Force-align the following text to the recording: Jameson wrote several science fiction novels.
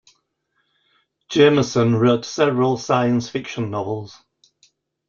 Jameson 1.29 1.95
wrote 1.95 2.25
several 2.25 2.75
science 2.77 3.29
fiction 3.29 3.69
novels. 3.69 4.19